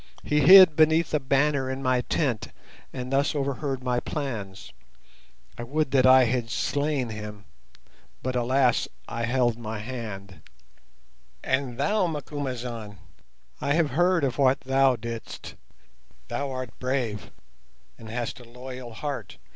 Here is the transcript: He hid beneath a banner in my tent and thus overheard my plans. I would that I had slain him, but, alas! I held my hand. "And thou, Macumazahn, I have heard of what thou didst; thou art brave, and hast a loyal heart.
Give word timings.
He 0.23 0.39
hid 0.39 0.75
beneath 0.75 1.13
a 1.13 1.19
banner 1.19 1.69
in 1.69 1.83
my 1.83 2.01
tent 2.01 2.47
and 2.91 3.13
thus 3.13 3.35
overheard 3.35 3.83
my 3.83 3.99
plans. 3.99 4.73
I 5.59 5.63
would 5.63 5.91
that 5.91 6.07
I 6.07 6.23
had 6.25 6.49
slain 6.49 7.09
him, 7.09 7.45
but, 8.23 8.35
alas! 8.35 8.87
I 9.07 9.25
held 9.25 9.59
my 9.59 9.77
hand. 9.77 10.41
"And 11.43 11.77
thou, 11.77 12.07
Macumazahn, 12.07 12.97
I 13.61 13.73
have 13.73 13.91
heard 13.91 14.23
of 14.23 14.39
what 14.39 14.61
thou 14.61 14.95
didst; 14.95 15.53
thou 16.29 16.49
art 16.49 16.71
brave, 16.79 17.29
and 17.99 18.09
hast 18.09 18.39
a 18.39 18.43
loyal 18.43 18.93
heart. 18.93 19.37